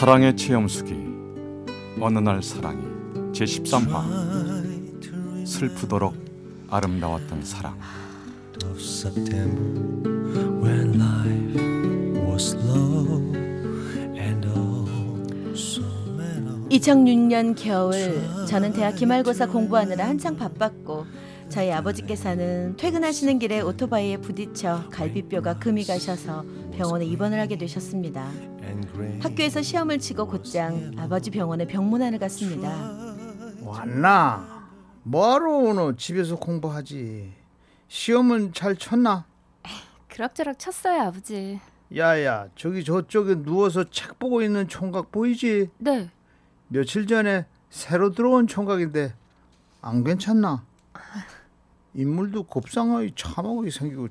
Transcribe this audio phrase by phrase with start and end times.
[0.00, 0.94] 사랑의 체험수기
[2.00, 2.80] 어느 날 사랑이
[3.34, 6.14] 제13화 슬프도록
[6.70, 7.78] 아름다웠던 사랑
[8.64, 9.78] of September
[10.62, 11.60] when life
[12.26, 13.30] was slow
[14.16, 14.88] and oh
[15.52, 15.82] so
[16.16, 16.66] mellow.
[16.70, 17.92] 2006년 겨울
[18.46, 21.04] 저는 대학 기말고사 공부하느라 한창 바빴고
[21.50, 28.30] 저희 아버지께서는 퇴근하시는 길에 오토바이에 부딪혀 갈비뼈가 금이 가셔서 병원에 입원을 하게 되셨습니다.
[29.20, 32.70] 학교에서 시험을 치고 곧장 아버지 병원에 병문안을 갔습니다.
[33.64, 34.68] 왔나?
[35.02, 35.96] 뭐하러 오노?
[35.96, 37.32] 집에서 공부하지.
[37.88, 39.26] 시험은 잘 쳤나?
[40.08, 41.58] 그럭저럭 쳤어요, 아버지.
[41.96, 45.70] 야야, 저기 저쪽에 누워서 책 보고 있는 총각 보이지?
[45.78, 46.10] 네.
[46.68, 49.14] 며칠 전에 새로 들어온 총각인데
[49.80, 50.64] 안 괜찮나?
[51.94, 54.08] 인물도 곱상하게 참하게 생기고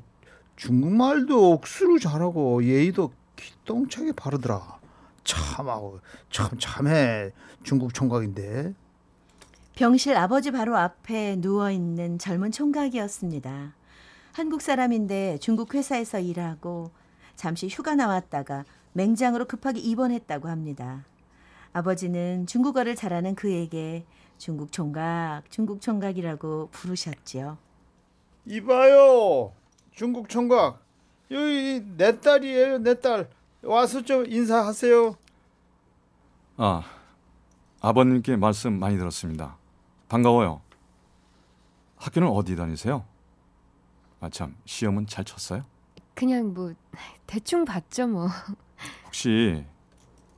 [0.56, 4.80] 중국말도 억수로 잘하고 예의도 기똥차게 바르더라.
[5.24, 6.00] 참하고
[6.30, 7.32] 참 참해
[7.64, 8.74] 중국 총각인데.
[9.76, 13.74] 병실 아버지 바로 앞에 누워 있는 젊은 총각이었습니다.
[14.34, 16.92] 한국 사람인데 중국 회사에서 일하고
[17.36, 21.06] 잠시 휴가 나왔다가 맹장으로 급하게 입원했다고 합니다.
[21.72, 24.06] 아버지는 중국어를 잘하는 그에게
[24.38, 27.58] 중국 총각, 중국 총각이라고 부르셨지요.
[28.50, 29.54] 이봐요
[29.92, 30.82] 중국 총각
[31.32, 33.30] 여기 내 딸이에요 내 딸
[33.64, 35.16] 와서 좀 인사하세요
[36.58, 36.84] 아
[37.82, 39.56] 아버님께 말씀 많이 들었습니다.
[40.10, 40.60] 반가워요.
[41.96, 43.06] 학교는 어디 다니세요?
[44.20, 45.64] 아 참 시험은 잘 쳤어요?
[46.14, 46.74] 그냥 뭐
[47.26, 48.28] 대충 봤죠, 뭐.
[49.06, 49.64] 혹시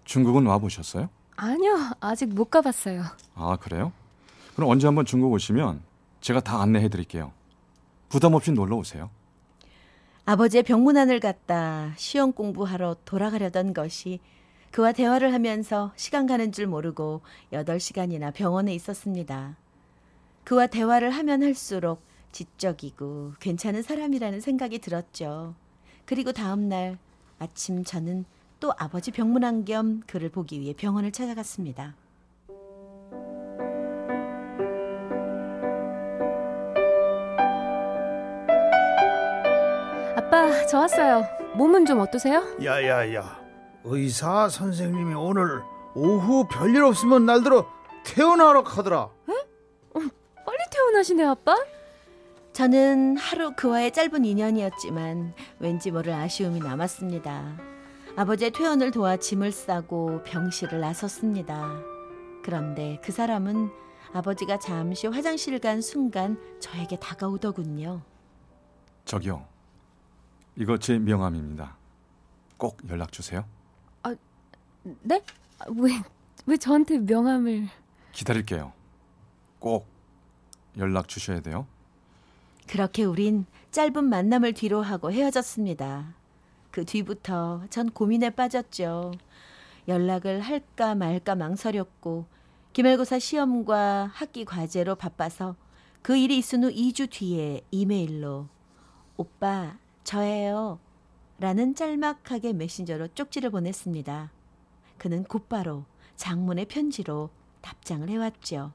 [0.03, 1.09] 중국은 와 보셨어요?
[1.35, 3.01] 아니요, 아직 못 가봤어요.
[3.33, 3.91] 아 그래요?
[4.55, 5.81] 그럼 언제 한번 중국 오시면
[6.19, 7.31] 제가 다 안내해 드릴게요.
[8.11, 9.09] 부담 없이 놀러 오세요.
[10.25, 14.19] 아버지의 병문안을 갔다 시험 공부하러 돌아가려던 것이
[14.71, 17.21] 그와 대화를 하면서 시간 가는 줄 모르고
[17.53, 19.55] 8시간이나 병원에 있었습니다.
[20.43, 25.55] 그와 대화를 하면 할수록 지적이고 괜찮은 사람이라는 생각이 들었죠.
[26.05, 26.97] 그리고 다음 날
[27.39, 28.25] 아침 저는
[28.59, 31.95] 또 아버지 병문안 겸 그를 보기 위해 병원을 찾아갔습니다.
[40.51, 41.25] 아빠, 저 왔어요.
[41.55, 42.43] 몸은 좀 어떠세요?
[42.61, 43.39] 야야야
[43.85, 45.61] 의사 선생님이 오늘
[45.95, 47.65] 오후 별일 없으면 날들어
[48.03, 49.09] 태어나라 하더라
[49.93, 51.55] 빨리 퇴원하시네, 아빠?
[52.51, 57.57] 저는 하루 그와의 짧은 인연이었지만 왠지 모를 아쉬움이 남았습니다.
[58.17, 61.79] 아버지의 퇴원을 도와 짐을 싸고 병실을 나섰습니다.
[62.43, 63.69] 그런데 그 사람은
[64.13, 68.01] 아버지가 잠시 화장실 간 순간 저에게 다가오더군요.
[69.05, 69.50] 저기요.
[70.55, 71.75] 이거 제 명함입니다.
[72.57, 73.45] 꼭 연락 주세요.
[74.83, 75.21] 네?
[75.59, 76.01] 아, 왜,
[76.45, 77.67] 왜 저한테 명함을.
[78.11, 78.73] 기다릴게요.
[79.59, 79.87] 꼭
[80.77, 81.67] 연락 주셔야 돼요.
[82.67, 86.13] 그렇게 우린 짧은 만남을 뒤로 하고 헤어졌습니다.
[86.71, 89.11] 그 뒤부터 전 고민에 빠졌죠.
[89.87, 92.25] 연락을 할까 말까 망설였고
[92.73, 95.55] 기말고사 시험과 학기 과제로 바빠서
[96.01, 98.47] 그 일이 있은 후 2주 뒤에 이메일로
[99.17, 100.79] 오빠 저예요
[101.39, 104.31] 라는 짤막하게 메신저로 쪽지를 보냈습니다.
[104.97, 105.85] 그는 곧바로
[106.15, 107.29] 장문의 편지로
[107.61, 108.71] 답장을 해왔죠.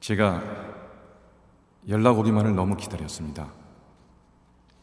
[0.00, 0.42] 제가
[1.88, 3.50] 연락 오기만을 너무 기다렸습니다.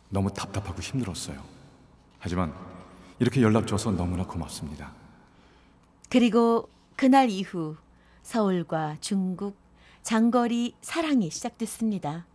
[0.09, 1.39] 너무 답답하고 힘들었어요.
[2.17, 2.53] 하지만
[3.19, 4.91] 이렇게 연락 줘서 너무나 고맙습니다.
[6.09, 7.77] 그리고 그날 이후
[8.23, 9.55] 서울과 중국
[10.01, 12.25] 장거리 사랑이 시작됐습니다.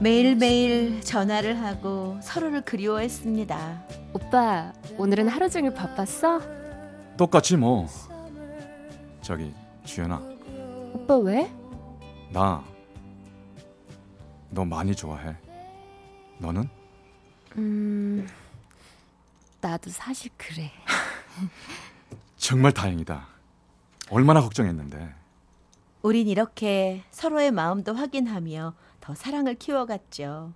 [0.00, 3.84] 매일매일 전화를 하고 서로를 그리워했습니다.
[4.12, 6.40] 오빠, 오늘은 하루 종일 바빴어?
[7.16, 7.86] 똑같이 뭐.
[9.22, 9.52] 저기
[9.84, 10.16] 주연아,
[10.94, 11.50] 오빠 왜?
[12.32, 12.74] 나
[14.54, 15.34] 너 많이 좋아해.
[16.38, 16.68] 너는?
[17.56, 18.28] 음,
[19.60, 20.70] 나도 사실 그래.
[22.36, 23.26] 정말 다행이다.
[24.10, 25.14] 얼마나 걱정했는데.
[26.02, 30.52] 우린 이렇게 서로의 마음도 확인하며 더 사랑을 키워갔죠.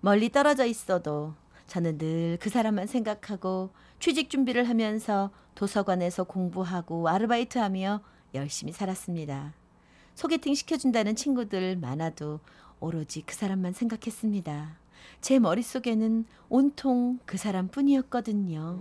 [0.00, 1.34] 멀리 떨어져 있어도
[1.66, 8.00] 저는 늘 그 사람만 생각하고 취직 준비를 하면서 도서관에서 공부하고 아르바이트하며
[8.34, 9.54] 열심히 살았습니다.
[10.14, 12.40] 소개팅 시켜준다는 친구들 많아도
[12.80, 14.78] 오로지 그 사람만 생각했습니다.
[15.20, 18.78] 제 머릿속에는 온통 그 사람 뿐이었거든요.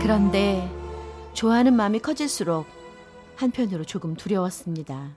[0.00, 0.68] 그런데
[1.32, 2.66] 좋아하는 마음이 커질수록
[3.36, 5.10] 한편으로 조금 두려웠습니다.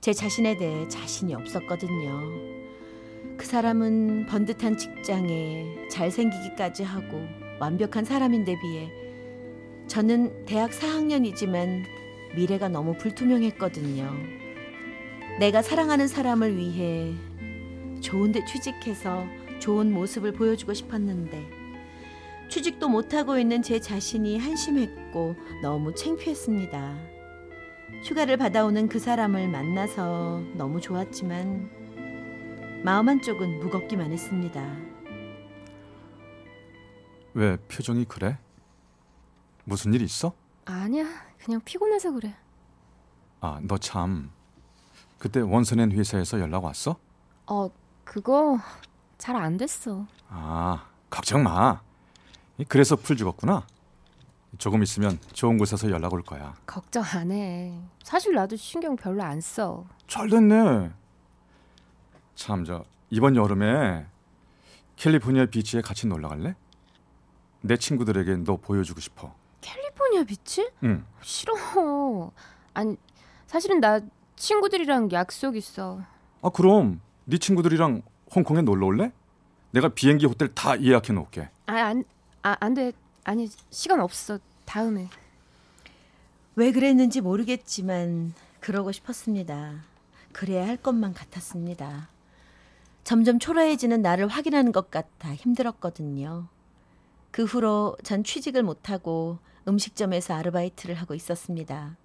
[0.00, 2.20] 제 자신에 대해 자신이 없었거든요.
[3.36, 7.26] 그 사람은 번듯한 직장에 잘생기기까지 하고
[7.58, 8.90] 완벽한 사람인데 비해
[9.86, 11.84] 저는 대학 4학년이지만
[12.34, 14.10] 미래가 너무 불투명했거든요.
[15.38, 17.14] 내가 사랑하는 사람을 위해
[18.00, 19.24] 좋은 데 취직해서
[19.60, 21.48] 좋은 모습을 보여주고 싶었는데
[22.48, 26.96] 취직도 못하고 있는 제 자신이 한심했고 너무 창피했습니다.
[28.04, 31.70] 휴가를 받아오는 그 사람을 만나서 너무 좋았지만
[32.82, 34.76] 마음 한쪽은 무겁기만 했습니다.
[37.34, 38.38] 왜 표정이 그래?
[39.64, 40.32] 무슨 일 있어?
[40.64, 41.04] 아니야,
[41.38, 42.34] 그냥 피곤해서 그래.
[43.40, 44.30] 아, 너 참.
[45.18, 46.96] 그때 원서낸 회사에서 연락 왔어?
[47.46, 47.70] 어,
[48.04, 48.58] 그거
[49.20, 50.06] 잘 안 됐어.
[50.30, 51.80] 아, 걱정 마.
[52.68, 53.66] 그래서 풀 죽었구나.
[54.58, 56.54] 조금 있으면 좋은 곳에서 연락 올 거야.
[56.66, 57.78] 걱정 안 해.
[58.02, 59.84] 사실 나도 신경 별로 안 써.
[60.08, 60.90] 잘 됐네.
[62.34, 64.06] 참, 저 이번 여름에
[64.96, 66.54] 캘리포니아 비치에 같이 놀러 갈래?
[67.60, 69.34] 내 친구들에게 너 보여주고 싶어.
[69.60, 70.70] 캘리포니아 비치?
[70.82, 71.04] 응.
[71.20, 71.52] 싫어.
[72.72, 72.96] 아니,
[73.46, 74.00] 사실은 나
[74.36, 76.00] 친구들이랑 약속 있어.
[76.42, 78.00] 아, 그럼 네 친구들이랑
[78.34, 79.12] 홍콩에 놀러 올래?
[79.72, 81.48] 내가 비행기 호텔 다 예약해 놓을게.
[81.66, 82.04] 아, 안,
[82.42, 82.92] 아, 안 돼.
[83.24, 84.38] 아니, 시간 없어.
[84.64, 85.08] 다음에.
[86.56, 89.84] 왜 그랬는지 모르겠지만 그러고 싶었습니다.
[90.32, 92.08] 그래야 할 것만 같았습니다.
[93.04, 96.46] 점점 초라해지는 나를 확인하는 것 같아 힘들었거든요.
[97.30, 101.96] 그 후로 전 취직을 못하고 음식점에서 아르바이트를 하고 있었습니다.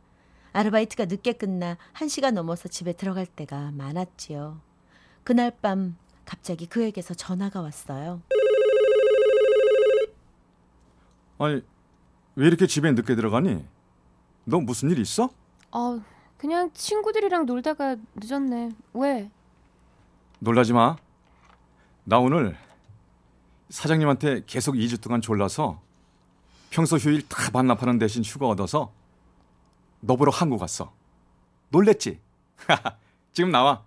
[0.54, 4.60] 아르바이트가 늦게 끝나 1시가 넘어서 집에 들어갈 때가 많았지요.
[5.24, 8.22] 그날 밤 갑자기 그에게서 전화가 왔어요.
[11.38, 11.62] 아니,
[12.36, 13.66] 왜 이렇게 집에 늦게 들어가니?
[14.45, 15.30] 너 무슨 일 있어?
[15.72, 16.01] 어,
[16.38, 18.72] 그냥 친구들이랑 놀다가 늦었네.
[18.94, 19.30] 왜?
[20.39, 20.95] 놀라지 마.
[22.04, 22.57] 나 오늘
[23.69, 25.81] 사장님한테 계속 2주 동안 졸라서
[26.69, 28.92] 평소 휴일 다 반납하는 대신 휴가 얻어서
[30.01, 30.94] 너 보러 한국 갔어.
[31.69, 32.19] 놀랬지?
[33.33, 33.83] 지금 나와.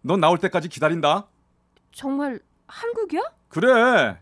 [0.00, 1.28] 너 나올 때까지 기다린다.
[1.92, 3.20] 정말 한국이야?
[3.48, 4.18] 그래.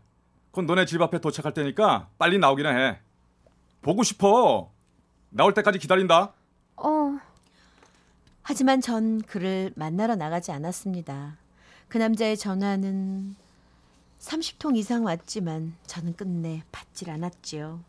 [0.50, 2.98] 곧 너네 집 앞에 도착할 테니까 빨리 나오기나 해.
[3.82, 4.70] 보고 싶어.
[5.30, 6.32] 나올 때까지 기다린다.
[6.76, 7.18] 어,
[8.42, 11.36] 하지만 전 그를 만나러 나가지 않았습니다.
[11.88, 13.36] 그 남자의 전화는
[14.18, 17.80] 30통 이상 왔지만 저는 끝내 받질 않았지요.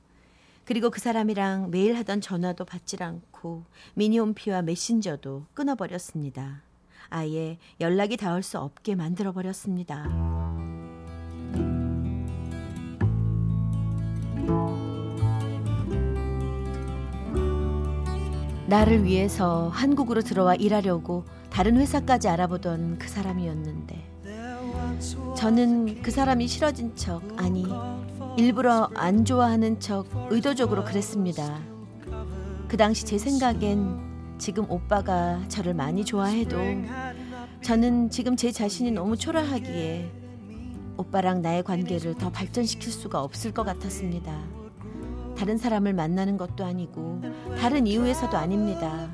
[0.66, 3.64] 그리고 그 사람이랑 매일 하던 전화도 받질 않고
[3.96, 6.62] 미니홈피와 메신저도 끊어버렸습니다.
[7.10, 10.08] 아예 연락이 닿을 수 없게 만들어 버렸습니다.
[18.68, 24.12] 나를 위해서 한국으로 들어와 일하려고 다른 회사까지 알아보던 그 사람이었는데
[25.36, 27.66] 저는 그 사람이 싫어진 척 아니
[28.38, 31.60] 일부러 안 좋아하는 척 의도적으로 그랬습니다.
[32.70, 34.11] 그 당시 제 생각엔
[34.42, 36.58] 지금 오빠가 저를 많이 좋아해도
[37.62, 40.12] 저는 지금 제 자신이 너무 초라하기에
[40.98, 44.36] 오빠랑 나의 관계를 더 발전시킬 수가 없을 것 같았습니다.
[45.38, 47.22] 다른 사람을 만나는 것도 아니고
[47.60, 49.12] 다른 이유에서도 아닙니다.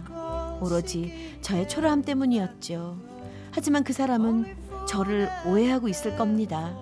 [0.61, 2.97] 오로지 저의 초라함 때문이었죠.
[3.51, 4.55] 하지만 그 사람은
[4.87, 6.73] 저를 오해하고 있을 겁니다.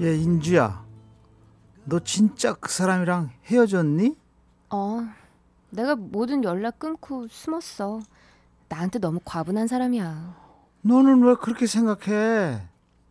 [0.00, 0.84] 얘 인주야,
[1.84, 4.16] 너 진짜 그 사람이랑 헤어졌니?
[4.70, 5.06] 어,
[5.70, 8.00] 내가 모든 연락 끊고 숨었어.
[8.68, 10.34] 나한테 너무 과분한 사람이야.
[10.82, 12.60] 너는 왜 그렇게 생각해?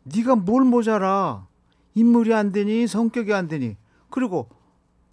[0.04, 1.48] 네가 뭘 모자라?
[1.96, 3.78] 인물이 안 되니 성격이 안 되니
[4.10, 4.50] 그리고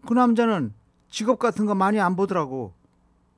[0.07, 0.73] 그 남자는
[1.09, 2.73] 직업 같은 거 많이 안 보더라고.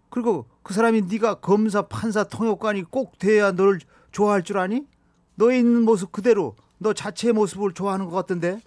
[0.08, 4.86] 그리고 그 사람이 네가 검사, 판사, 통역관이 꼭 돼야 너를 좋아할 줄 아니?
[5.34, 8.60] 너의 있는 모습 그대로 너 자체의 모습을 좋아하는 것 같던데.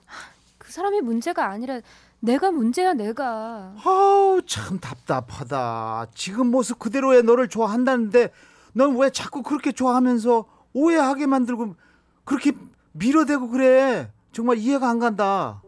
[0.57, 1.81] 그 사람이 문제가 아니라
[2.19, 3.75] 내가 문제야, 내가.
[3.83, 6.07] 아우 참 답답하다.
[6.15, 8.31] 지금 모습 그대로의 너를 좋아한다는데
[8.73, 11.75] 넌 왜 자꾸 그렇게 좋아하면서 오해하게 만들고
[12.23, 12.53] 그렇게
[12.93, 14.11] 밀어대고 그래?
[14.31, 15.61] 정말 이해가 안 간다.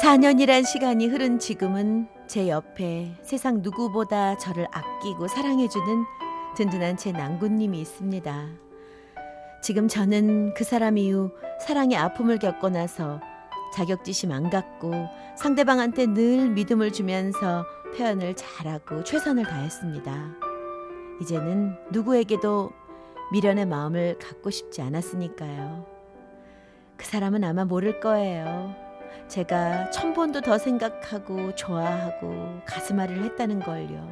[0.00, 6.04] 사년이란 시간이 흐른 지금은 제 옆에 세상 누구보다 저를 아끼고 사랑해주는
[6.56, 8.46] 든든한 제 낭군님이 있습니다.
[9.64, 13.20] 지금 저는 그 사람 이후 사랑의 아픔을 겪고 나서
[13.74, 14.92] 자격지심 안 갖고
[15.36, 20.36] 상대방한테 늘 믿음을 주면서 표현을 잘하고 최선을 다했습니다.
[21.22, 22.70] 이제는 누구에게도
[23.32, 25.84] 미련의 마음을 갖고 싶지 않았으니까요.
[26.96, 28.89] 그 사람은 아마 모를 거예요.
[29.28, 34.08] 제가 천 번도 더 생각하고 좋아하고 가슴앓이를 했다는 걸요.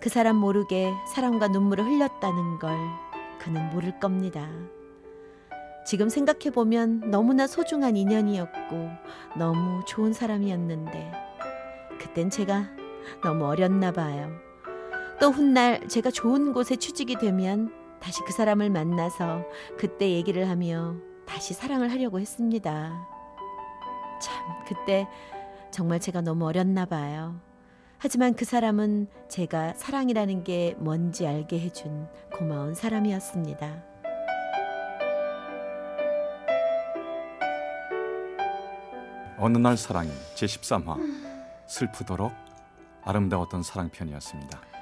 [0.00, 2.76] 그 사람 모르게 사랑과 눈물을 흘렸다는 걸
[3.38, 4.48] 그는 모를 겁니다.
[5.86, 8.90] 지금 생각해 보면 너무나 소중한 인연이었고
[9.36, 11.12] 너무 좋은 사람이었는데
[12.00, 12.66] 그땐 제가
[13.22, 14.30] 너무 어렸나 봐요.
[15.20, 19.44] 또 훗날 제가 좋은 곳에 취직이 되면 다시 그 사람을 만나서
[19.78, 23.15] 그때 얘기를 하며 다시 사랑을 하려고 했습니다.
[24.20, 24.34] 참,
[24.66, 25.06] 그때
[25.70, 27.40] 정말 제가 너무 어렸나 봐요.
[27.98, 33.82] 하지만 그 사람은 제가 사랑이라는 게 뭔지 알게 해준 고마운 사람이었습니다.
[39.38, 40.96] 어느 날 사랑이 제 13화
[41.66, 42.32] 슬프도록
[43.04, 44.75] 아름다웠던 사랑편이었습니다.